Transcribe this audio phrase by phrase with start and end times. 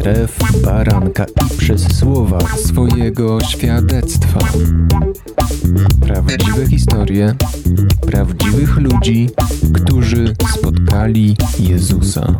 [0.00, 4.38] krew baranka i przez słowa swojego świadectwa.
[6.00, 7.34] Prawdziwe historie
[8.06, 9.30] prawdziwych ludzi,
[9.74, 12.36] którzy spotkali Jezusa.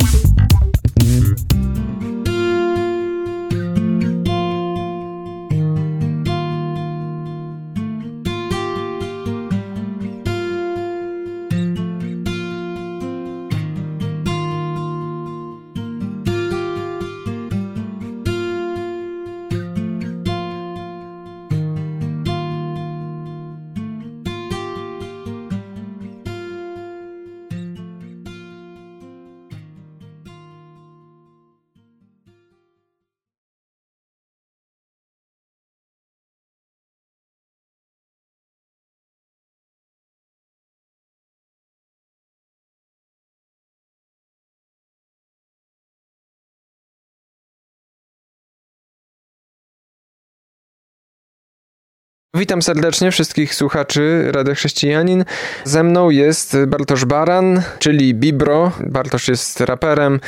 [52.35, 55.25] Witam serdecznie wszystkich słuchaczy Rady Chrześcijanin.
[55.65, 58.73] Ze mną jest Bartosz Baran, czyli Bibro.
[58.87, 60.21] Bartosz jest raperem,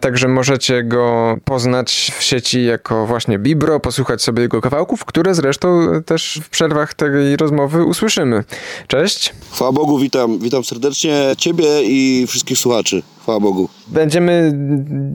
[0.00, 5.88] także możecie go poznać w sieci jako właśnie Bibro, posłuchać sobie jego kawałków, które zresztą
[6.06, 8.44] też w przerwach tej rozmowy usłyszymy.
[8.86, 9.34] Cześć.
[9.52, 13.02] Chwała Bogu, witam, witam serdecznie Ciebie i wszystkich słuchaczy.
[13.22, 13.68] Chwała Bogu.
[13.86, 14.52] Będziemy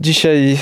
[0.00, 0.58] dzisiaj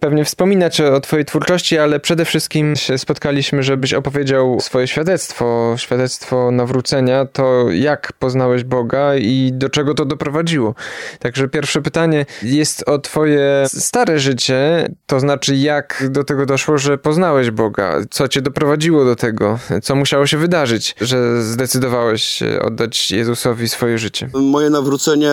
[0.00, 6.50] pewnie wspominać o Twojej twórczości, ale przede wszystkim się spotkaliśmy, żebyś opowiedział swoje świadectwo, świadectwo
[6.50, 10.74] nawrócenia, to jak poznałeś Boga i do czego to doprowadziło.
[11.18, 16.98] Także pierwsze pytanie jest o Twoje stare życie, to znaczy jak do tego doszło, że
[16.98, 23.68] poznałeś Boga, co Cię doprowadziło do tego, co musiało się wydarzyć, że zdecydowałeś oddać Jezusowi
[23.68, 24.28] swoje życie.
[24.34, 25.32] Moje nawrócenie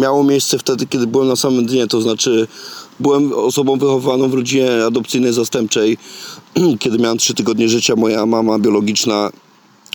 [0.00, 2.46] miało miejsce wtedy, kiedy byłem na samym dnie, to znaczy
[3.00, 5.98] byłem osobą wychowaną w rodzinie adopcyjnej zastępczej.
[6.80, 9.30] Kiedy miałem 3 tygodnie życia, moja mama biologiczna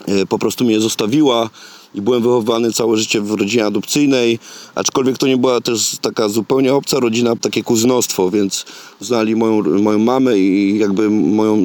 [0.06, 1.50] e, po prostu mnie zostawiła
[1.95, 4.39] i byłem wychowany całe życie w rodzinie adopcyjnej,
[4.75, 8.66] aczkolwiek to nie była też taka zupełnie obca rodzina, takie kuzynostwo, więc
[9.01, 11.57] znali moją, moją mamę i jakby moją,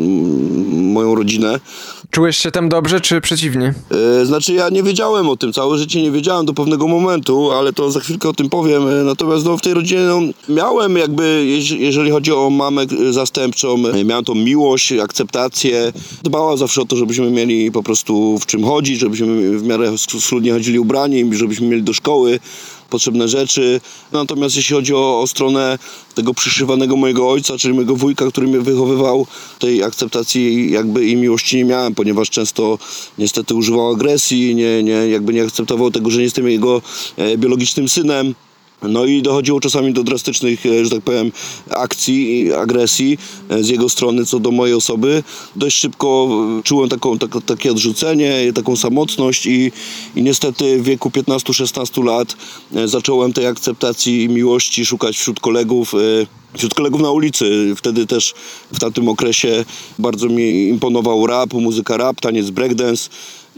[0.71, 1.61] moją rodzinę.
[2.11, 3.75] Czułeś się tam dobrze, czy przeciwnie?
[4.19, 7.73] Yy, znaczy ja nie wiedziałem o tym, całe życie nie wiedziałem do pewnego momentu, ale
[7.73, 8.89] to za chwilkę o tym powiem.
[8.89, 11.47] E, natomiast no, w tej rodzinie no, miałem jakby,
[11.79, 15.93] jeżeli chodzi o mamę zastępczą, e, miałem tą miłość, akceptację.
[16.23, 20.53] Dbała zawsze o to, żebyśmy mieli po prostu w czym chodzić, żebyśmy w miarę schludnie
[20.53, 22.41] chodzili ubrani, żebyśmy mieli do szkoły
[22.91, 23.81] potrzebne rzeczy.
[24.13, 25.79] Natomiast jeśli chodzi o, o stronę
[26.15, 29.27] tego przyszywanego mojego ojca, czyli mojego wujka, który mnie wychowywał,
[29.59, 32.79] tej akceptacji jakby i miłości nie miałem, ponieważ często
[33.19, 36.83] niestety używał agresji, nie, nie, jakby nie akceptował tego, że nie jestem jego
[37.17, 38.35] e, biologicznym synem.
[38.83, 41.33] No i dochodziło czasami do drastycznych, e, że tak powiem,
[41.71, 43.19] akcji i agresji
[43.49, 45.23] e, z jego strony co do mojej osoby.
[45.57, 49.73] Dość szybko e, czułem taką, tak, takie odrzucenie, taką samotność i,
[50.17, 52.37] i niestety w wieku 15-16 lat
[52.85, 55.95] zacząłem tej akceptacji i miłości szukać wśród kolegów
[56.55, 57.75] wśród kolegów na ulicy.
[57.77, 58.35] Wtedy też
[58.73, 59.65] w tamtym okresie
[59.99, 63.11] bardzo mi imponował rap, muzyka rap, taniec breakdance.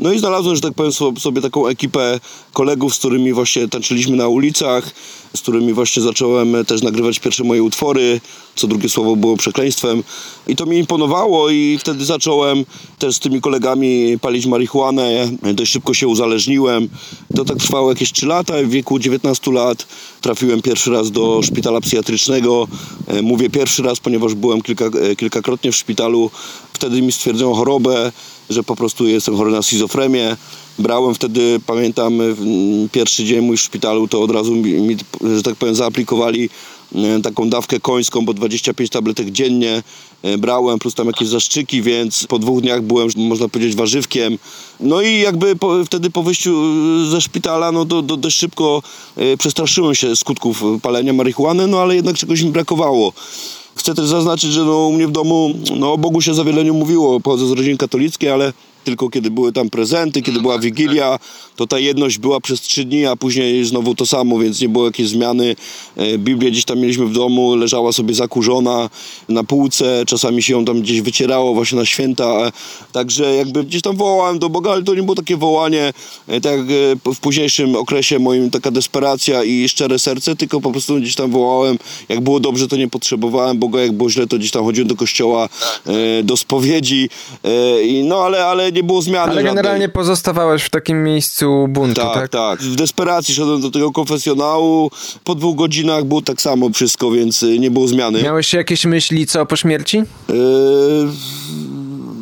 [0.03, 2.21] No i znalazłem, że tak powiem, sobie taką ekipę
[2.53, 4.91] kolegów, z którymi właśnie tańczyliśmy na ulicach,
[5.37, 8.21] z którymi właśnie zacząłem też nagrywać pierwsze moje utwory,
[8.57, 10.03] co drugie słowo było przekleństwem.
[10.47, 12.65] I to mi imponowało i wtedy zacząłem
[12.99, 15.31] też z tymi kolegami palić marihuanę.
[15.55, 16.89] Dość szybko się uzależniłem.
[17.37, 18.55] To tak trwało jakieś 3 lata.
[18.63, 19.87] W wieku 19 lat
[20.21, 22.69] trafiłem pierwszy raz do szpitala psychiatrycznego.
[23.07, 26.31] E, mówię pierwszy raz, ponieważ byłem kilka, e, kilkakrotnie w szpitalu.
[26.73, 28.13] Wtedy mi stwierdzono chorobę,
[28.51, 30.37] że po prostu jestem chory na schizofrenię.
[30.79, 32.19] Brałem wtedy, pamiętam,
[32.93, 34.97] pierwszy dzień mój w szpitalu, to od razu mi,
[35.37, 36.51] że tak powiem, zaaplikowali
[36.95, 39.83] e, taką dawkę końską, bo 25 tabletek dziennie
[40.23, 44.39] e, brałem, plus tam jakieś zaszczyki, więc po dwóch dniach byłem, można powiedzieć, warzywkiem.
[44.81, 46.63] No i jakby po, wtedy po wyjściu
[47.07, 48.83] e, ze szpitala, no to, to dość szybko
[49.39, 53.13] przestraszyłem się skutków palenia marihuany, no ale jednak czegoś mi brakowało.
[53.83, 56.65] Chcę też zaznaczyć, że no, u mnie w domu no, o Bogu się za wiele
[56.65, 57.21] nie mówiło.
[57.21, 58.53] Pochodzę z rodziny katolickiej, ale
[58.85, 61.19] tylko kiedy były tam prezenty, kiedy była Wigilia,
[61.63, 64.85] to ta jedność była przez trzy dni, a później znowu to samo, więc nie było
[64.85, 65.57] jakiejś zmiany.
[65.97, 68.91] E, Biblię gdzieś tam mieliśmy w domu, leżała sobie zakurzona
[69.29, 72.53] na półce, czasami się ją tam gdzieś wycierało właśnie na święta, e,
[72.93, 75.93] także jakby gdzieś tam wołałem do Boga, ale to nie było takie wołanie,
[76.29, 76.67] e, tak jak
[77.15, 81.79] w późniejszym okresie moim taka desperacja i szczere serce, tylko po prostu gdzieś tam wołałem,
[82.09, 84.97] jak było dobrze, to nie potrzebowałem Boga, jak było źle, to gdzieś tam chodziłem do
[84.97, 85.49] kościoła,
[86.25, 87.09] do spowiedzi,
[88.05, 92.15] no ale, ale nie było zmiany Ale generalnie pozostawałeś w takim miejscu buntu, tak?
[92.15, 92.61] Tak, tak.
[92.61, 94.91] W desperacji szedłem do tego konfesjonału.
[95.25, 98.23] Po dwóch godzinach było tak samo wszystko, więc y, nie było zmiany.
[98.23, 99.97] Miałeś jakieś myśli co po śmierci?
[100.29, 100.35] Yy,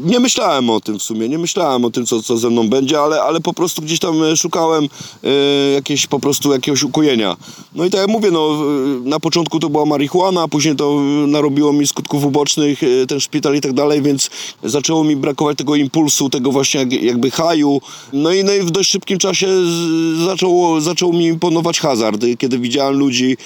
[0.04, 3.00] nie myślałem o tym w sumie, nie myślałem o tym, co, co ze mną będzie,
[3.00, 4.88] ale, ale po prostu gdzieś tam e, szukałem
[5.24, 5.28] e,
[5.72, 7.36] jakieś, po prostu jakiegoś ukojenia.
[7.74, 8.58] No i tak jak mówię, no,
[9.04, 13.60] na początku to była marihuana, później to e, narobiło mi skutków ubocznych, ten szpital i
[13.60, 14.30] tak dalej, więc
[14.64, 17.80] zaczęło mi brakować tego impulsu, tego właśnie jak, jakby haju.
[18.12, 22.58] No i, no i w dość szybkim czasie z, zaczęło, zaczął mi imponować hazard, kiedy
[22.58, 23.36] widziałem ludzi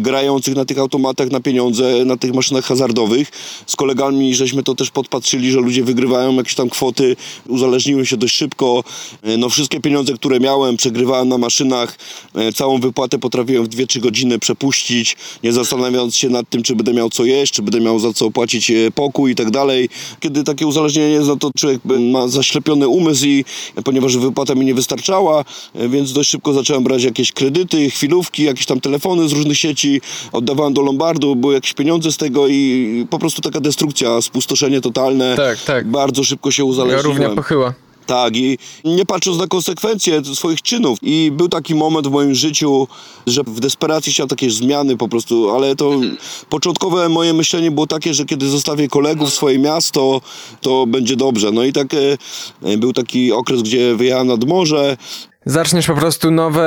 [0.00, 3.30] grających na tych automatach na pieniądze, na tych maszynach hazardowych.
[3.66, 7.16] Z kolegami żeśmy to też podpatrzyli, że ludzie wygrywają jakieś tam kwoty,
[7.48, 8.84] uzależniłem się dość szybko.
[9.22, 11.98] E, No wszystkie pieniądze, które miałem, przegrywałem na maszynach.
[12.34, 16.92] E, Całą wypłatę potrafiłem w 2-3 godziny przepuścić, nie zastanawiając się nad tym, czy będę
[16.92, 19.88] miał co jeść, czy będę miał za co opłacić e, pokój i tak dalej.
[20.20, 23.44] Kiedy takie uzależnienie jest, no to człowiek ma zaślepiony umysł i
[23.84, 25.44] ponieważ wypłata mi nie wystarczała,
[25.74, 30.00] więc dość szybko zacząłem brać jakieś kredyty, chwilówki, jakieś tam telefony z różnych sieci,
[30.32, 35.36] oddawałem do Lombardu, były jakieś pieniądze z tego i po prostu taka destrukcja, spustoszenie totalne.
[35.36, 35.88] Tak, tak.
[35.92, 37.36] Bardzo szybko się Ja równia uzależniłem.
[37.36, 37.74] pochyła.
[38.06, 40.98] Tak, i nie patrząc na konsekwencje swoich czynów.
[41.02, 42.88] I był taki moment w moim życiu,
[43.26, 45.90] że w desperacji chciałem takie zmiany po prostu, ale to
[46.48, 50.20] początkowe moje myślenie było takie, że kiedy zostawię kolegów, swoje miasto,
[50.60, 51.50] to będzie dobrze.
[51.52, 54.96] No i tak e, był taki okres, gdzie wyjechałem nad morze,
[55.46, 56.64] Zaczniesz po prostu nowe,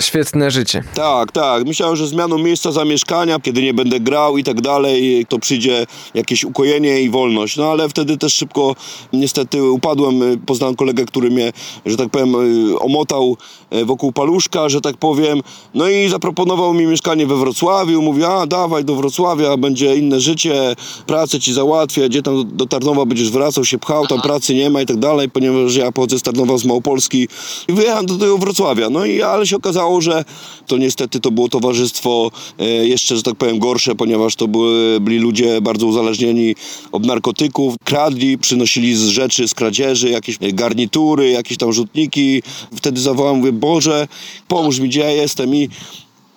[0.00, 0.84] świetne życie.
[0.94, 1.64] Tak, tak.
[1.64, 6.44] Myślałem, że zmianą miejsca zamieszkania, kiedy nie będę grał i tak dalej, to przyjdzie jakieś
[6.44, 7.56] ukojenie i wolność.
[7.56, 8.74] No ale wtedy też szybko
[9.12, 10.20] niestety upadłem.
[10.46, 11.52] Poznałem kolegę, który mnie,
[11.86, 12.34] że tak powiem,
[12.70, 13.36] y, omotał
[13.74, 15.40] y, wokół paluszka, że tak powiem.
[15.74, 18.02] No i zaproponował mi mieszkanie we Wrocławiu.
[18.02, 20.76] Mówi, a dawaj do Wrocławia, będzie inne życie,
[21.06, 24.70] pracę ci załatwię, gdzie tam do, do Tarnowa będziesz wracał, się pchał, tam pracy nie
[24.70, 27.28] ma i tak dalej, ponieważ ja pochodzę z Tarnowa, z Małopolski.
[27.68, 28.90] I wyjechałem do tego Wrocławia.
[28.90, 30.24] No i ale się okazało, że
[30.66, 35.18] to niestety to było towarzystwo e, jeszcze, że tak powiem, gorsze, ponieważ to były, byli
[35.18, 36.54] ludzie bardzo uzależnieni
[36.92, 42.42] od narkotyków, kradli, przynosili z rzeczy, z kradzieży, jakieś garnitury, jakieś tam rzutniki.
[42.76, 44.08] Wtedy zawołałem, mówię, Boże,
[44.48, 45.68] pomóż mi, gdzie ja jestem i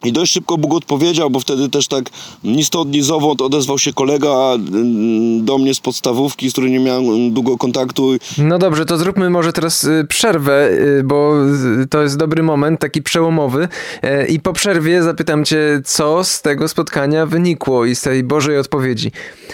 [0.03, 2.05] i dość szybko Bóg odpowiedział, bo wtedy też tak
[2.43, 6.79] ni stąd, ni zowąd odezwał się kolega mm, do mnie z podstawówki, z którym nie
[6.79, 8.11] miałem mm, długo kontaktu.
[8.37, 11.33] No dobrze, to zróbmy może teraz y, przerwę, y, bo
[11.81, 13.67] y, to jest dobry moment, taki przełomowy.
[14.29, 19.11] I po przerwie zapytam cię, co z tego spotkania wynikło i z tej Bożej odpowiedzi.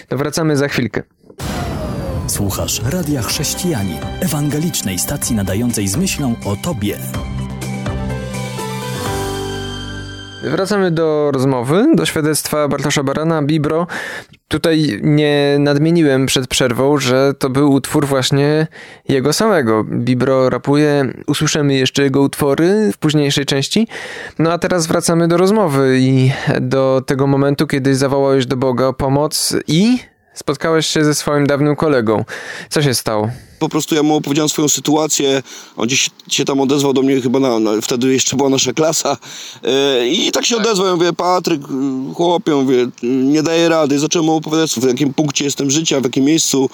[0.08, 1.02] To wracamy za chwilkę.
[2.26, 6.98] Słuchasz Radia Chrześcijani, ewangelicznej stacji nadającej z myślą o Tobie.
[10.42, 13.86] Wracamy do rozmowy, do świadectwa Bartosza Barana, Bibro.
[14.48, 18.66] Tutaj nie nadmieniłem przed przerwą, że to był utwór właśnie
[19.08, 19.84] jego samego.
[19.84, 23.88] Bibro rapuje, usłyszymy jeszcze jego utwory w późniejszej części.
[24.38, 28.92] No a teraz wracamy do rozmowy i do tego momentu, kiedy zawołałeś do Boga o
[28.92, 29.98] pomoc i
[30.34, 32.24] spotkałeś się ze swoim dawnym kolegą.
[32.68, 33.30] Co się stało?
[33.58, 35.42] Po prostu ja mu opowiedziałem swoją sytuację,
[35.76, 39.16] on gdzieś się tam odezwał do mnie, chyba na, na, wtedy jeszcze była nasza klasa.
[39.64, 41.62] E, i tak się odezwał, ja mówię, Patryk,
[42.14, 46.24] chłopie, mówię, nie daję rady, zacząłem mu opowiadać, w jakim punkcie jestem życia, w jakim
[46.24, 46.70] miejscu.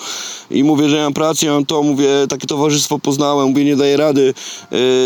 [0.51, 3.77] I mówię, że ja mam pracę, ja mam to, mówię, takie towarzystwo poznałem, mówię, nie
[3.77, 4.35] daję rady,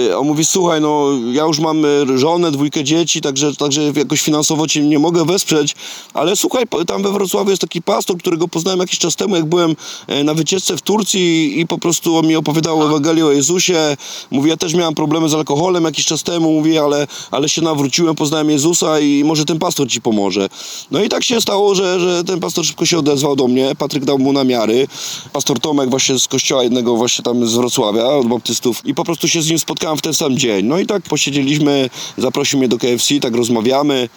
[0.09, 1.89] e, on mówi, słuchaj, no, ja już mam e,
[2.19, 5.77] żonę, dwójkę dzieci, także, także jakoś finansowo cię nie mogę wesprzeć,
[6.15, 9.77] ale słuchaj, tam we Wrocławiu jest taki pastor, którego poznałem jakiś czas temu, jak byłem
[10.25, 13.97] na wycieczce w Turcji i po prostu on mi opowiadał Ewangelię o Jezusie.
[14.31, 18.15] Mówi, ja też miałem problemy z alkoholem jakiś czas temu, mówi, ale, ale się nawróciłem,
[18.15, 20.49] poznałem Jezusa i może ten pastor ci pomoże.
[20.91, 24.05] No i tak się stało, że, że ten pastor szybko się odezwał do mnie, Patryk
[24.05, 24.87] dał mu namiary.
[25.33, 29.29] Pastor Tomek właśnie z kościoła jednego właśnie tam z Wrocławia, od baptystów i po prostu
[29.29, 30.67] się z nim spotkałem w ten sam dzień.
[30.67, 34.09] No i tak posiedzieliśmy, zaprosił mnie do KFC, tak rozmawiamy.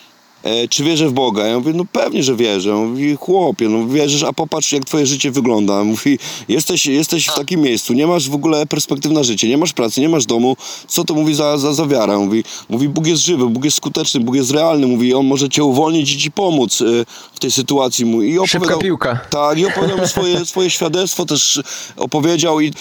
[0.43, 1.47] E, czy wierzę w Boga?
[1.47, 2.75] Ja mówię, no pewnie, że wierzę.
[2.75, 5.83] On mówi, chłopie, no wierzysz, a popatrz, jak twoje życie wygląda.
[5.83, 6.19] Mówi,
[6.49, 10.01] jesteś, jesteś w takim miejscu, nie masz w ogóle perspektyw na życie, nie masz pracy,
[10.01, 10.57] nie masz domu.
[10.87, 12.19] Co to mówi za, za, za wiara?
[12.19, 14.87] Mówi, mówi, Bóg jest żywy, Bóg jest skuteczny, Bóg jest realny.
[14.87, 16.85] Mówi, On może cię uwolnić i ci pomóc e,
[17.33, 18.05] w tej sytuacji.
[18.05, 19.19] Mówi, I Szybka piłka.
[19.29, 21.61] tak, i opowiadał mi swoje, swoje świadectwo, też
[21.97, 22.71] opowiedział i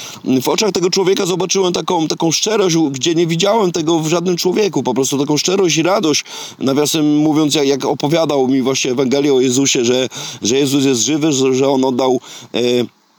[0.42, 4.82] w oczach tego człowieka zobaczyłem taką, taką szczerość, gdzie nie widziałem tego w żadnym człowieku,
[4.82, 6.24] po prostu taką szczerość i radość.
[6.58, 10.09] Nawiasem mówiąc, jak, jak opowiadał mi właśnie Ewangelię o Jezusie, że,
[10.42, 12.21] że Jezus jest żywy, że, że On oddał...
[12.54, 12.61] E,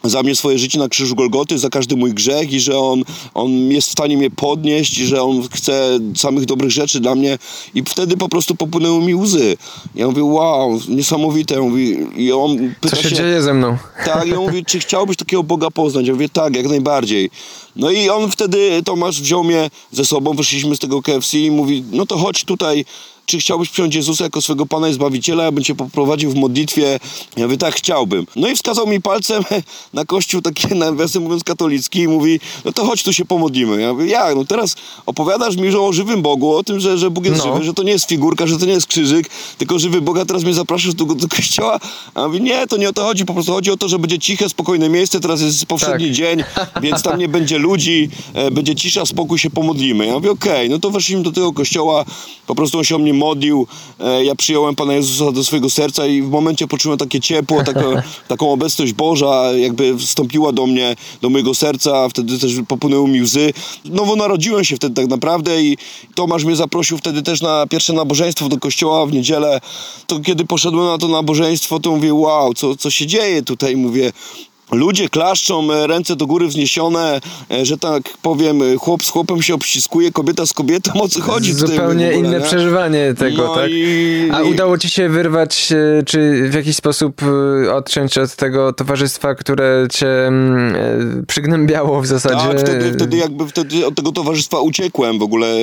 [0.04, 3.52] za mnie swoje życie na krzyżu Golgoty, za każdy mój grzech i że on, on
[3.52, 7.38] jest w stanie mnie podnieść i że on chce samych dobrych rzeczy dla mnie
[7.76, 9.58] i wtedy po prostu popłynęły mi łzy.
[9.96, 11.56] Ja mówię, wow, niesamowite.
[11.56, 13.78] Ja mówię, i on pyta Co się, się dzieje ze mną?
[14.06, 16.08] Tak, ja mówię, czy chciałbyś takiego Boga poznać?
[16.08, 17.30] Ja mówię, tak, jak najbardziej.
[17.76, 21.84] No i on wtedy, Tomasz wziął mnie ze sobą, wyszliśmy z tego KFC i mówi,
[21.92, 22.86] no to chodź tutaj,
[23.32, 27.00] czy chciałbyś przyjąć Jezusa jako swego Pana i Zbawiciela, ja bym Cię poprowadził w modlitwie.
[27.38, 28.28] Ja mówię, tak, chciałbym.
[28.36, 29.44] No i wskazał mi palcem
[29.94, 33.82] na kościół taki, nawiasem mówiąc, katolicki i mówi, no to chodź tu się pomodlimy.
[33.82, 34.36] Ja mówię, jak?
[34.36, 37.54] No teraz opowiadasz mi że o żywym Bogu, o tym, że, że Bóg jest no.
[37.54, 40.26] żywy, że to nie jest figurka, że to nie jest krzyżyk, tylko żywy Bóg, a
[40.26, 41.80] teraz mnie zapraszasz do, do kościoła.
[42.14, 44.00] A ja mówię, nie, to nie o to chodzi, po prostu chodzi o to, że
[44.00, 46.16] będzie ciche, spokojne miejsce, teraz jest powszedni tak.
[46.16, 46.44] dzień,
[46.84, 50.06] więc tam nie będzie ludzi, e, będzie cisza, spokój, się pomodlimy.
[50.06, 50.70] Ja mówię, okej, okay.
[50.70, 52.06] no to weszliśmy do tego kościoła,
[52.48, 53.68] po prostu on się o mnie modlił,
[54.00, 57.82] e, ja przyjąłem Pana Jezusa do swojego serca i w momencie poczułem takie ciepło, taką,
[58.34, 63.54] taką obecność Boża, jakby wstąpiła do mnie, do mojego serca, wtedy też popłynęły mi łzy.
[63.86, 65.78] Nowo narodziłem się wtedy tak naprawdę i
[66.16, 69.62] Tomasz mnie zaprosił wtedy też na pierwsze nabożeństwo do kościoła w niedzielę.
[70.08, 73.76] To kiedy poszedłem na to nabożeństwo, to mówię, wow, co, co się dzieje tutaj?
[73.76, 74.12] Mówię,
[74.72, 79.42] Ludzie klaszczą, e, ręce do góry wzniesione, e, że tak powiem, e, chłop z chłopem
[79.42, 82.46] się obściskuje, kobieta z kobietą, o co chodzi Zupełnie ogóle, inne nie?
[82.46, 83.70] przeżywanie tego, no tak?
[83.72, 84.30] I...
[84.34, 85.68] A udało ci się wyrwać,
[86.06, 87.22] czy w jakiś sposób
[87.74, 92.48] odciąć od tego towarzystwa, które cię mm, przygnębiało w zasadzie?
[92.48, 95.56] Tak, wtedy, wtedy jakby wtedy od tego towarzystwa uciekłem w ogóle.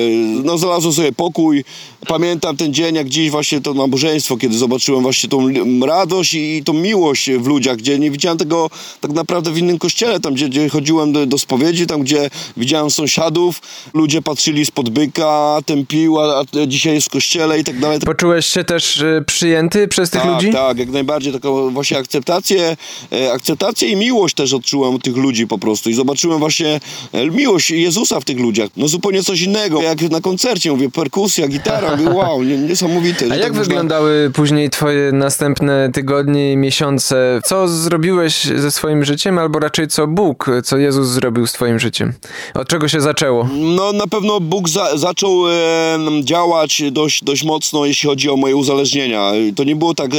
[0.43, 1.63] No znalazłem sobie pokój.
[2.07, 5.49] Pamiętam ten dzień, jak dziś właśnie to nabożeństwo, kiedy zobaczyłem właśnie tą
[5.85, 8.69] radość i tą miłość w ludziach, gdzie nie widziałem tego
[9.01, 12.91] tak naprawdę w innym kościele, tam gdzie, gdzie chodziłem do, do spowiedzi, tam gdzie widziałem
[12.91, 13.61] sąsiadów,
[13.93, 17.99] ludzie patrzyli spod byka, ten pił, a, a dzisiaj jest w kościele i tak dalej.
[17.99, 20.51] Poczułeś się też y, przyjęty przez tych tak, ludzi?
[20.51, 22.77] Tak, jak najbardziej, taką właśnie akceptację,
[23.11, 26.79] e, akceptację i miłość też odczułem od tych ludzi po prostu i zobaczyłem właśnie
[27.11, 28.69] e, miłość Jezusa w tych ludziach.
[28.77, 33.25] No zupełnie coś innego, jak na koncercie, mówię, perkusja, gitara, mówię, wow, niesamowite.
[33.31, 34.35] A jak tak wyglądały można...
[34.35, 37.41] później twoje następne tygodnie i miesiące?
[37.45, 41.79] Co zrobiłeś ze swoim swoim życiem, albo raczej co Bóg, co Jezus zrobił z twoim
[41.79, 42.13] życiem?
[42.53, 43.49] Od czego się zaczęło?
[43.53, 45.53] No na pewno Bóg za, zaczął e,
[46.23, 49.31] działać dość, dość mocno, jeśli chodzi o moje uzależnienia.
[49.55, 50.17] To nie było tak, e,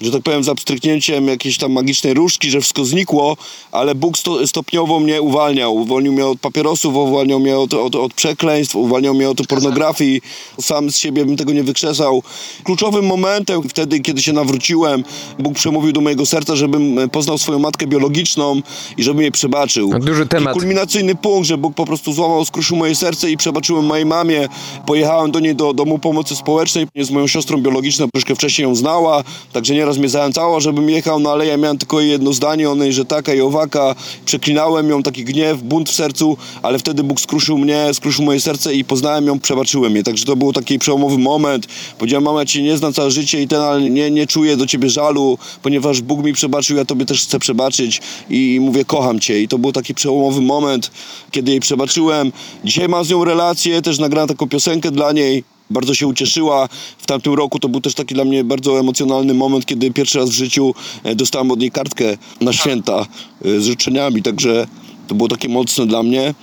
[0.00, 3.36] że tak powiem, z abstryknięciem jakiejś tam magicznej różdżki, że wszystko znikło,
[3.72, 5.74] ale Bóg sto, stopniowo mnie uwalniał.
[5.74, 10.20] Uwolnił mnie od papierosów, uwalniał mnie od, od, od przekleństw, uwalniał mnie od pornografii.
[10.60, 12.22] Sam z siebie bym tego nie wykrzesał.
[12.64, 15.04] Kluczowym momentem wtedy, kiedy się nawróciłem,
[15.38, 18.62] Bóg przemówił do mojego serca, żebym poznał swoją matkę biologiczną biologiczną
[18.96, 19.90] i żeby jej przebaczył.
[19.90, 20.56] No, duży temat.
[20.56, 24.48] I kulminacyjny punkt, że Bóg po prostu złamał, skruszył moje serce i przebaczyłem mojej mamie.
[24.86, 29.24] Pojechałem do niej do domu pomocy społecznej z moją siostrą biologiczną, troszkę wcześniej ją znała,
[29.52, 32.92] także nieraz mnie zachęcała, żebym jechał, no ale ja miałem tylko jedno zdanie o niej,
[32.92, 33.94] że taka i owaka.
[34.24, 38.74] Przeklinałem ją, taki gniew, bunt w sercu, ale wtedy Bóg skruszył mnie, skruszył moje serce
[38.74, 40.02] i poznałem ją, przebaczyłem je.
[40.02, 41.66] Także to był taki przełomowy moment.
[41.98, 44.66] Powiedziałem, mama, ja cię nie znam całe życie i ten, ale nie, nie czuję do
[44.66, 47.91] ciebie żalu, ponieważ Bóg mi przebaczył, ja tobie też chcę przebaczyć
[48.30, 49.42] i mówię, kocham cię.
[49.42, 50.90] I to był taki przełomowy moment,
[51.30, 52.32] kiedy jej przebaczyłem.
[52.64, 55.44] Dzisiaj mam z nią relację, też nagrałem taką piosenkę dla niej.
[55.70, 56.68] Bardzo się ucieszyła.
[56.98, 60.30] W tamtym roku to był też taki dla mnie bardzo emocjonalny moment, kiedy pierwszy raz
[60.30, 63.06] w życiu e, dostałem od niej kartkę na święta
[63.44, 64.66] e, z życzeniami, także
[65.08, 66.34] to było takie mocne dla mnie.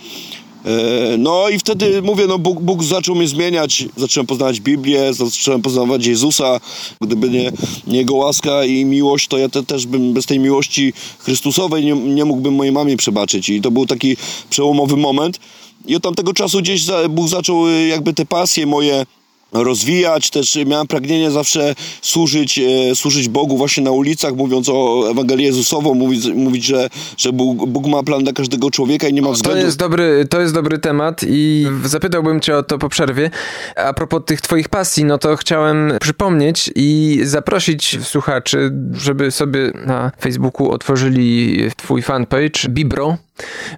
[0.65, 5.61] E, no i wtedy mówię, no Bóg, Bóg zaczął mnie zmieniać, zacząłem poznawać Biblię, zacząłem
[5.61, 6.59] poznawać Jezusa.
[7.01, 7.51] Gdyby nie,
[7.87, 12.25] Jego łaska i miłość, to ja te, też bym bez tej miłości Chrystusowej nie, nie
[12.25, 13.49] mógłbym mojej mamie przebaczyć.
[13.49, 14.17] I to był taki
[14.49, 15.39] przełomowy moment.
[15.85, 19.05] I od tamtego czasu gdzieś Bóg zaczął y, jakby te pasje moje
[19.51, 25.46] rozwijać, też miałem pragnienie zawsze służyć, e, służyć Bogu właśnie na ulicach, mówiąc o Ewangelii
[25.46, 29.32] Jezusową, mówić, mówić że, że Bóg, Bóg ma plan dla każdego człowieka i nie ma
[29.32, 29.62] względu...
[29.62, 33.32] To jest, dobry, to jest dobry temat i zapytałbym cię o to po przerwie.
[33.75, 40.12] A propos tych twoich pasji, no to chciałem przypomnieć i zaprosić słuchaczy, żeby sobie na
[40.22, 43.18] Facebooku otworzyli twój fanpage Bibro,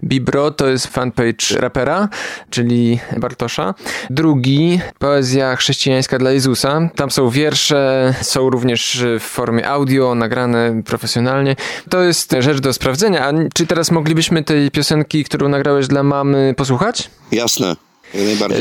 [0.03, 2.09] Bibro to jest fanpage rapera,
[2.49, 3.73] czyli Bartosza.
[4.09, 6.89] Drugi, poezja chrześcijańska dla Jezusa.
[6.95, 11.55] Tam są wiersze, są również w formie audio, nagrane profesjonalnie.
[11.89, 13.27] To jest rzecz do sprawdzenia.
[13.27, 17.09] A czy teraz moglibyśmy tej piosenki, którą nagrałeś dla mamy, posłuchać?
[17.31, 17.75] Jasne.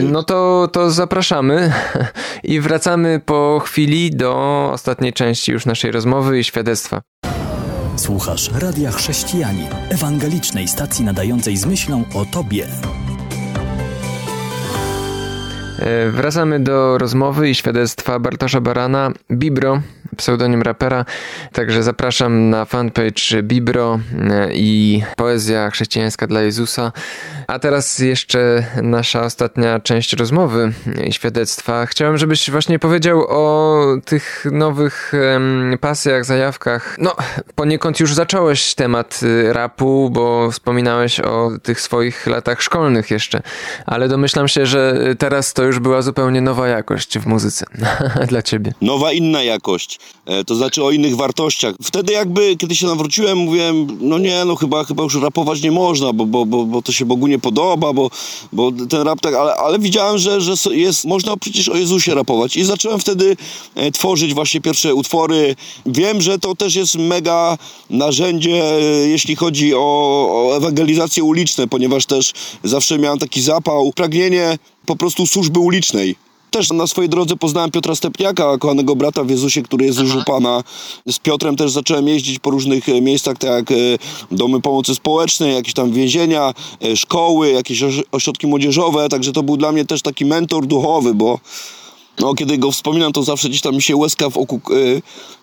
[0.02, 1.72] No to, to zapraszamy
[2.42, 7.00] i wracamy po chwili do ostatniej części już naszej rozmowy i świadectwa.
[8.00, 12.66] Słuchasz Radia Chrześcijani, ewangelicznej stacji nadającej z myślą o Tobie.
[15.80, 19.80] E, wracamy do rozmowy i świadectwa Bartosza Barana, Bibro,
[20.16, 21.04] pseudonim rapera.
[21.52, 26.92] Także zapraszam na fanpage Bibro e, i poezja chrześcijańska dla Jezusa.
[27.46, 30.72] A teraz jeszcze nasza ostatnia część rozmowy
[31.04, 31.86] i świadectwa.
[31.86, 35.12] Chciałem, żebyś właśnie powiedział o tych nowych
[35.80, 36.96] pasjach, zajawkach.
[36.98, 37.16] No,
[37.54, 43.42] poniekąd już zacząłeś temat y, rapu, bo wspominałeś o tych swoich latach szkolnych jeszcze,
[43.86, 47.66] ale domyślam się, że teraz to już była zupełnie nowa jakość w muzyce
[48.30, 48.74] dla ciebie.
[48.80, 49.98] Nowa, inna jakość.
[50.26, 51.74] E, to znaczy o innych wartościach.
[51.82, 56.12] Wtedy jakby, kiedy się nawróciłem, mówiłem, no nie, no chyba, chyba już rapować nie można,
[56.12, 58.10] bo, bo, bo, bo to się Bogu nie podoba, bo,
[58.52, 62.56] bo ten rap tak, ale, ale widziałem, że, że jest, można przecież o Jezusie rapować
[62.56, 63.36] i zacząłem wtedy
[63.74, 65.56] e, tworzyć właśnie pierwsze utwory.
[65.86, 67.58] Wiem, że to też jest mega
[67.90, 72.32] narzędzie, e, jeśli chodzi o, o ewangelizację uliczne, ponieważ też
[72.64, 76.16] zawsze miałem taki zapał, pragnienie po prostu służby ulicznej.
[76.50, 80.24] Też na swojej drodze poznałem Piotra Stepniaka, kochanego brata w Jezusie, który jest już u
[80.24, 80.62] Pana.
[81.08, 83.74] Z Piotrem też zacząłem jeździć po różnych e, miejscach, tak jak e,
[84.30, 87.82] domy pomocy społecznej, jakieś tam więzienia, e, szkoły, jakieś
[88.12, 91.38] ośrodki młodzieżowe, także to był dla mnie też taki mentor duchowy, bo
[92.18, 94.60] no, kiedy go wspominam, to zawsze gdzieś tam mi się łezka w oku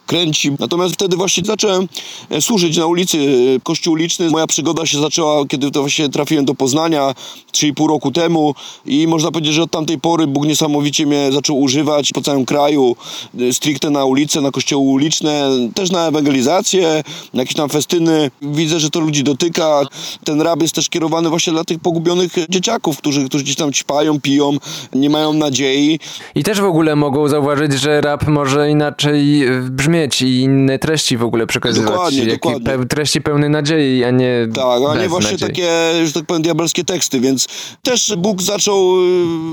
[0.07, 0.51] kręci.
[0.59, 1.87] Natomiast wtedy właśnie zacząłem
[2.29, 3.17] e, służyć na ulicy,
[3.55, 4.29] e, kościół uliczny.
[4.29, 7.15] Moja przygoda się zaczęła, kiedy to właśnie trafiłem do Poznania
[7.53, 12.11] 3,5 roku temu i można powiedzieć, że od tamtej pory Bóg niesamowicie mnie zaczął używać
[12.13, 12.95] po całym kraju,
[13.39, 18.31] e, stricte na ulice, na kościoły uliczne, też na ewangelizację, na jakieś tam festyny.
[18.41, 19.81] Widzę, że to ludzi dotyka.
[20.23, 24.21] Ten rab jest też kierowany właśnie dla tych pogubionych dzieciaków, którzy, którzy gdzieś tam ćpają,
[24.21, 24.57] piją,
[24.93, 25.99] nie mają nadziei.
[26.35, 31.17] I też w ogóle mogą zauważyć, że rap może inaczej brzmi mieć i inne treści
[31.17, 31.91] w ogóle przekazywać.
[31.91, 32.65] Dokładnie, dokładnie.
[32.65, 35.49] Pe treści pełne nadziei, a nie Tak, a nie właśnie nadziei.
[35.49, 35.69] takie,
[36.05, 37.47] że tak powiem, diabelskie teksty, więc
[37.81, 38.95] też Bóg zaczął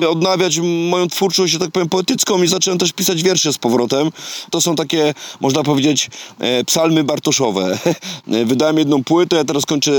[0.03, 0.59] y, odnawiać
[0.91, 4.11] moją twórczość, że tak powiem, poetycką i zacząłem też pisać wiersze z powrotem.
[4.51, 7.79] To są takie, można powiedzieć, e, psalmy bartoszowe.
[8.27, 9.93] Wydałem jedną płytę, teraz kończę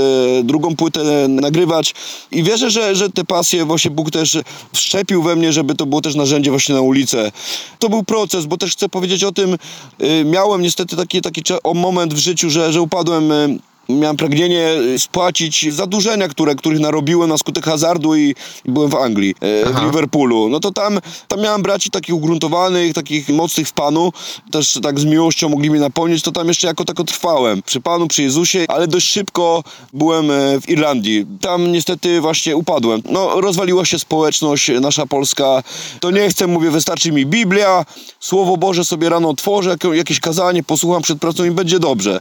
[0.44, 1.94] drugą płytę nagrywać
[2.30, 4.38] i wierzę, że, że te pasje właśnie Bóg też
[4.72, 7.32] wszczepił we mnie, żeby to było też narzędzie właśnie na ulicę.
[7.78, 9.54] To był proces, bo też chcę powiedzieć o tym,
[10.02, 11.42] y, miałem niestety taki, taki
[11.74, 17.38] moment w życiu, że, że upadłem y, miałem pragnienie spłacić zadłużenia, które, których narobiłem na
[17.38, 20.48] skutek hazardu i, i byłem w Anglii, e, w Liverpoolu.
[20.48, 24.12] No to tam, tam miałem braci takich ugruntowanych, takich mocnych w Panu,
[24.50, 27.62] też tak z miłością mogli mnie napełnić, to tam jeszcze jako tako trwałem.
[27.62, 31.26] Przy Panu, przy Jezusie, ale dość szybko byłem e, w Irlandii.
[31.40, 33.02] Tam niestety właśnie upadłem.
[33.10, 35.62] No, rozwaliła się społeczność nasza polska.
[36.00, 37.84] To nie chcę, mówię, wystarczy mi Biblia,
[38.20, 42.20] Słowo Boże sobie rano otworzę, jakieś kazanie, posłucham przed pracą i będzie dobrze.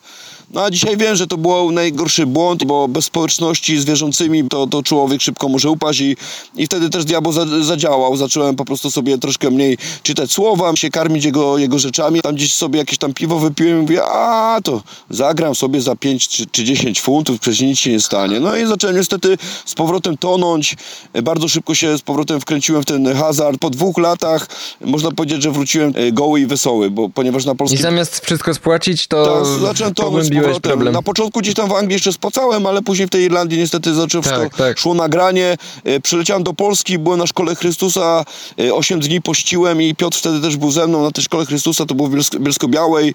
[0.52, 4.68] No a dzisiaj wiem, że to był najgorszy błąd, bo bez społeczności z wierzącymi to,
[4.68, 6.18] to człowiek szybko może upaść i,
[6.56, 8.18] i wtedy też diabeł za, zadziałał.
[8.18, 12.22] Zacząłem po prostu sobie troszkę mniej czytać słowa, się karmić jego, jego rzeczami.
[12.22, 16.28] Tam gdzieś sobie jakieś tam piwo wypiłem i mówię, a to zagram sobie za 5
[16.28, 18.40] czy, czy 10 funtów, przecież nic się nie stanie.
[18.40, 20.76] No i zacząłem niestety z powrotem tonąć.
[21.24, 23.60] Bardzo szybko się z powrotem wkręciłem w ten hazard.
[23.60, 24.48] Po dwóch latach
[24.82, 27.80] można powiedzieć, że wróciłem e, goły i wesoły, bo ponieważ na polskim...
[27.80, 30.30] I zamiast wszystko spłacić, to tak, zacząłem tonąć
[30.62, 30.94] problem.
[30.94, 34.24] Na początku gdzieś tam w Anglii jeszcze spłacałem, ale później w tej Irlandii niestety zaczęło
[34.24, 34.80] tak, tak.
[34.80, 35.58] szło nagranie.
[35.84, 38.26] E, przyleciałem do Polski, byłem na Szkole Chrystusa,
[38.74, 41.86] 8 e, dni pościłem i Piotr wtedy też był ze mną na tej Szkole Chrystusa,
[41.86, 43.14] to było w Bielsko-Białej.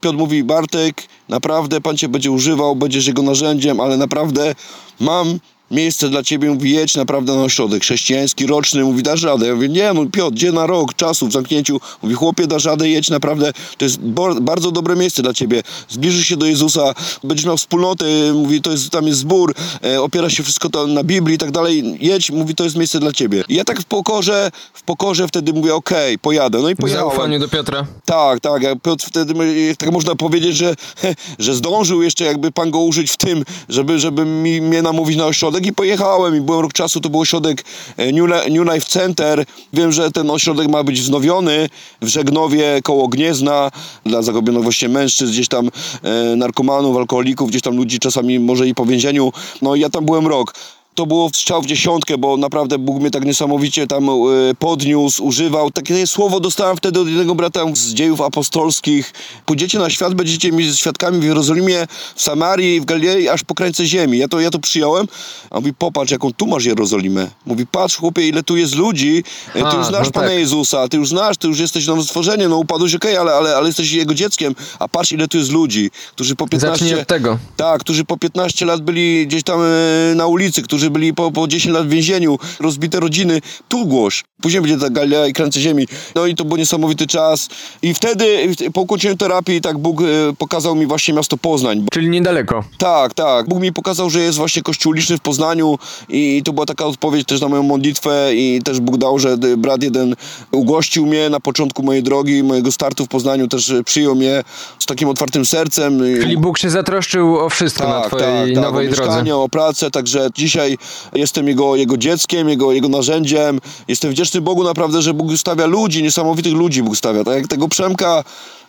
[0.00, 4.54] Piotr mówi, Bartek, naprawdę Pan Cię będzie używał, będziesz jego narzędziem, ale naprawdę
[5.00, 5.38] mam
[5.72, 9.46] miejsce dla ciebie, mówi, jedź naprawdę na ośrodek chrześcijański, roczny, mówi, dasz radę.
[9.46, 11.80] Ja mówię, nie, no Piotr, gdzie na rok czasu w zamknięciu?
[12.02, 13.98] Mówi, chłopie, dasz radę, jedź naprawdę, to jest
[14.40, 15.62] bardzo dobre miejsce dla ciebie.
[15.88, 18.04] Zbliżysz się do Jezusa, będziesz miał wspólnotę,
[18.34, 19.54] mówi, to jest, tam jest zbór,
[19.84, 23.00] e, opiera się wszystko tam na Biblii i tak dalej, jedź, mówi, to jest miejsce
[23.00, 23.44] dla ciebie.
[23.48, 26.58] I ja tak w pokorze, w pokorze wtedy mówię, okej, okay, pojadę.
[26.58, 27.10] No i pojechałem.
[27.10, 27.86] W zaufaniu do Piotra.
[28.04, 29.34] Tak, tak, Piotr wtedy,
[29.78, 30.74] tak można powiedzieć, że,
[31.38, 35.26] że zdążył jeszcze jakby Pan go użyć w tym, żeby, żeby mi, mnie namówić na
[35.26, 37.64] ośrodek i pojechałem i byłem rok czasu, to był ośrodek
[37.96, 39.44] e, New, Life Center.
[39.72, 41.68] Wiem, że ten ośrodek ma być wznowiony
[42.02, 43.70] w Żegnowie koło Gniezna
[44.06, 45.70] dla zagubionych właśnie mężczyzn, gdzieś tam
[46.02, 49.32] e, narkomanów, alkoholików, gdzieś tam ludzi czasami może i po więzieniu.
[49.62, 50.54] No ja tam byłem rok
[50.94, 54.12] to było strzał w dziesiątkę, bo naprawdę Bóg mnie tak niesamowicie tam e,
[54.58, 55.70] podniósł, używał.
[55.70, 59.12] Takie słowo dostałem wtedy od jednego brata z dziejów apostolskich.
[59.46, 63.86] Pójdziecie na świat, będziecie mi świadkami w Jerozolimie, w Samarii, w Galilei, aż po krańce
[63.86, 64.18] ziemi.
[64.18, 65.08] Ja to, ja to przyjąłem.
[65.50, 67.30] A mówi, popatrz, jaką tu masz Jerozolimę.
[67.46, 69.24] Mówi, patrz chłopie, ile tu jest ludzi.
[69.54, 70.38] E, ty już znasz no Pana tak.
[70.38, 73.56] Jezusa, ty już znasz, ty już jesteś nowe stworzenie, no upadłeś, okej, okay, ale, ale,
[73.56, 74.54] ale jesteś Jego dzieckiem.
[74.78, 76.78] A patrz, ile tu jest ludzi, którzy po 15...
[76.78, 77.38] Zacznij od tego.
[77.56, 81.30] Tak, którzy po 15 lat byli gdzieś tam e, na ulicy, którzy którzy byli po,
[81.30, 84.24] po 10 lat w więzieniu, rozbite rodziny, tu głoś.
[84.42, 85.86] Później będzie ta Galilea i kręce ziemi.
[86.14, 87.48] No i to był niesamowity czas.
[87.82, 90.04] I wtedy, po ukończeniu terapii, tak Bóg e,
[90.38, 91.86] pokazał mi właśnie miasto Poznań.
[91.92, 92.64] Czyli niedaleko.
[92.78, 93.48] Tak, tak.
[93.48, 97.26] Bóg mi pokazał, że jest właśnie kościół liczny w Poznaniu i to była taka odpowiedź
[97.26, 100.14] też na moją modlitwę i też Bóg dał, że brat jeden
[100.50, 104.44] ugościł mnie na początku mojej drogi, mojego startu w Poznaniu, też przyjął mnie
[104.78, 105.98] z takim otwartym sercem.
[106.20, 109.36] Czyli Bóg się zatroszczył o wszystko tak, na twojej tak, nowej tak, o drodze.
[109.36, 110.71] o pracę, także dzisiaj
[111.14, 113.60] jestem jego, jego dzieckiem, jego, jego narzędziem.
[113.88, 117.24] Jestem wdzięczny Bogu naprawdę, że Bóg stawia ludzi, niesamowitych ludzi Bóg stawia.
[117.24, 118.24] Tak jak tego Przemka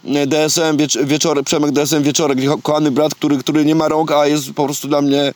[0.05, 4.53] e, DSM, wieczorek, Przemek DSM Wieczorek, kochany brat, który, który nie ma rąk, a jest
[4.53, 5.33] po prostu dla mnie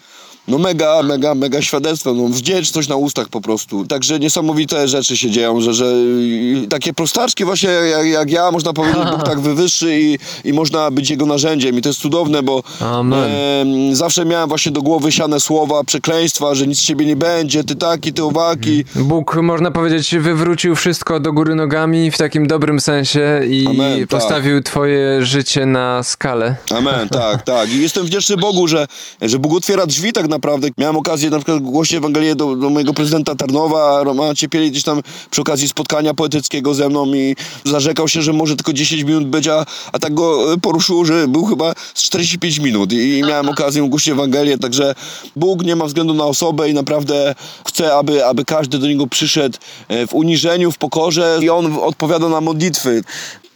[0.48, 3.86] no mega, mega, mega świadectwo, no wdzięczność na ustach po prostu.
[3.86, 5.94] Także niesamowite rzeczy się dzieją, że, że
[6.70, 11.10] takie prostaczki właśnie jak, jak ja, można powiedzieć, Bóg tak wywyższy i, i można być
[11.10, 12.64] Jego narzędziem i to jest cudowne, bo
[13.12, 17.64] e, zawsze miałem właśnie do głowy siane słowa, przekleństwa, że nic z ciebie nie będzie,
[17.64, 18.86] ty taki, ty owaki.
[18.96, 24.08] Bóg, można powiedzieć, wywrócił wszystko do góry nogami w takim dobrym sensie i Amen, tak.
[24.08, 24.66] postawił tak.
[24.66, 26.56] twoje życie na skalę.
[26.70, 27.72] Amen, tak, tak.
[27.72, 28.88] I jestem wdzięczny Bogu, że,
[29.22, 30.68] że Bóg otwiera drzwi tak naprawdę naprawdę.
[30.78, 35.02] Miałem okazję na przykład głosić Ewangelię do, do mojego prezydenta Tarnowa, Romana Ciepieli gdzieś tam
[35.32, 39.48] przy okazji spotkania poetyckiego ze mną i zarzekał się, że może tylko 10 minut być,
[39.48, 43.50] a, a tak go e, poruszyło, że był chyba z 45 minut i, i miałem
[43.50, 44.96] okazję głosić Ewangelię, także
[45.36, 49.58] Bóg nie ma względu na osobę i naprawdę chce, aby, aby każdy do Niego przyszedł
[49.88, 53.04] e, w uniżeniu, w pokorze i On odpowiada na modlitwy.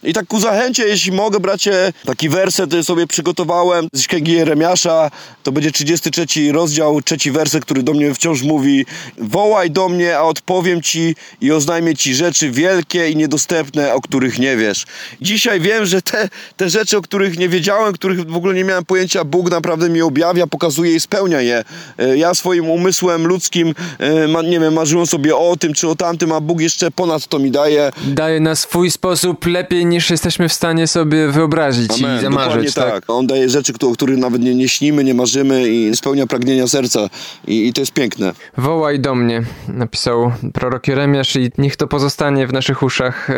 [0.04, 5.10] I tak ku zachęcie, jeśli mogę, bracie, taki werset sobie przygotowałem z Księgi Jeremiasza.
[5.42, 8.86] To będzie 33 rozdział, trzeci werset, który do mnie wciąż mówi
[9.18, 14.38] Wołaj do mnie, a odpowiem ci i oznajmię ci rzeczy wielkie i niedostępne, o których
[14.38, 14.84] nie wiesz.
[15.20, 18.84] Dzisiaj wiem, że te, te rzeczy, o których nie wiedziałem, których w ogóle nie miałem
[18.84, 21.64] pojęcia, Bóg naprawdę mi objawia, pokazuje i spełnia je.
[21.98, 26.32] E, ja swoim umysłem ludzkim, e, nie wiem, marzyłem sobie o tym czy o tamtym,
[26.32, 27.92] a Bóg jeszcze ponad to mi daje.
[28.06, 32.74] Daje na swój sposób lepiej niż jesteśmy w stanie sobie wyobrazić Amen, i zamarzyć.
[32.74, 32.92] Tak?
[32.92, 33.04] tak?
[33.08, 37.08] On daje rzeczy, o których nawet nie, nie śnimy, nie marzymy i spełnia pragnienia serca
[37.46, 38.32] I, i to jest piękne.
[38.56, 43.28] Wołaj do mnie, napisał prorok Jeremiasz i niech to pozostanie w naszych uszach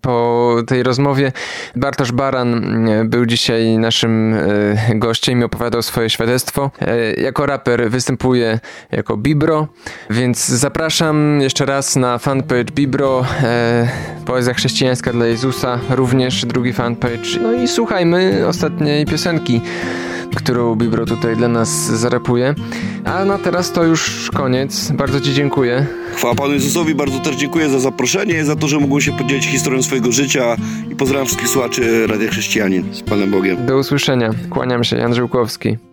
[0.00, 1.32] po tej rozmowie.
[1.76, 2.64] Bartosz Baran
[3.04, 6.70] był dzisiaj naszym e, gościem i opowiadał swoje świadectwo.
[6.80, 8.60] E, jako raper występuje
[8.92, 9.68] jako Bibro,
[10.10, 13.88] więc zapraszam jeszcze raz na fanpage Bibro, e,
[14.26, 17.40] poezja chrześcijańska dla Jezusa również drugi fanpage.
[17.42, 19.60] No i słuchajmy ostatniej piosenki,
[20.34, 22.54] którą Bibro tutaj dla nas zarapuje.
[23.04, 24.90] A na teraz to już koniec.
[24.90, 25.86] Bardzo Ci dziękuję.
[26.14, 29.82] Chwała Panu Jezusowi, bardzo też dziękuję za zaproszenie, za to, że mogłem się podzielić historią
[29.82, 30.56] swojego życia
[30.90, 33.66] i pozdrawiam wszystkich słuchaczy Radia Chrześcijanin z Panem Bogiem.
[33.66, 34.30] Do usłyszenia.
[34.50, 35.89] Kłaniam się, Jan Żółkowski.